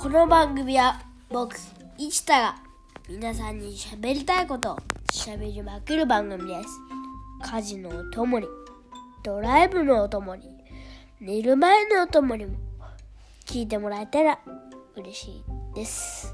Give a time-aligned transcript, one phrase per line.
[0.00, 1.56] この番組は僕、
[1.96, 2.54] 市太が
[3.08, 4.78] 皆さんに喋りたいことを
[5.12, 6.68] 喋りまくる番組です。
[7.42, 8.46] 家事のお供に、
[9.24, 10.48] ドライブのお供に、
[11.20, 12.56] 寝る前のお供にも
[13.44, 14.38] 聞いてもらえたら
[14.94, 15.44] 嬉しい
[15.74, 16.32] です。